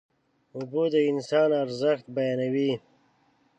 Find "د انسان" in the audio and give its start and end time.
0.93-1.49